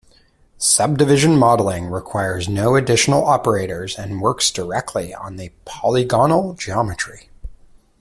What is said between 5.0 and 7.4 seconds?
on the polygonal geometry.